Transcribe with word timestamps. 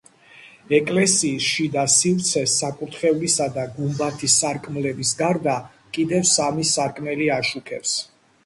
ეკლესიის 0.75 1.49
შიდა 1.55 1.83
სივრცეს, 1.95 2.55
საკურთხევლისა 2.63 3.47
და 3.59 3.67
გუმბათის 3.75 4.39
სარკმლების 4.45 5.15
გარდა, 5.23 5.59
კიდევ 5.99 6.27
სამი 6.35 6.67
სარკმელი 6.75 7.33
აშუქებს. 7.41 7.95